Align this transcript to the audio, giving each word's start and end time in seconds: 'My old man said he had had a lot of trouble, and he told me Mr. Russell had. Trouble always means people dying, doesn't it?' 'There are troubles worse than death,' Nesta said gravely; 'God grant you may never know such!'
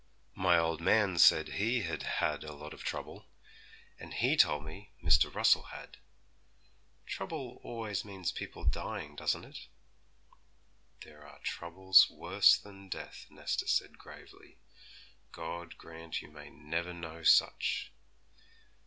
'My 0.33 0.57
old 0.57 0.81
man 0.81 1.19
said 1.19 1.47
he 1.47 1.83
had 1.83 2.01
had 2.01 2.43
a 2.43 2.53
lot 2.53 2.73
of 2.73 2.83
trouble, 2.83 3.27
and 3.99 4.11
he 4.15 4.35
told 4.35 4.65
me 4.65 4.93
Mr. 5.05 5.31
Russell 5.31 5.61
had. 5.69 5.97
Trouble 7.05 7.59
always 7.61 8.03
means 8.03 8.31
people 8.31 8.65
dying, 8.65 9.15
doesn't 9.15 9.45
it?' 9.45 9.67
'There 11.01 11.27
are 11.27 11.37
troubles 11.43 12.09
worse 12.09 12.57
than 12.57 12.89
death,' 12.89 13.27
Nesta 13.29 13.67
said 13.67 13.99
gravely; 13.99 14.57
'God 15.31 15.77
grant 15.77 16.19
you 16.19 16.31
may 16.31 16.49
never 16.49 16.93
know 16.95 17.21
such!' 17.21 17.91